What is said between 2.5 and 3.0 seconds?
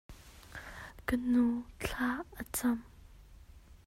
cam.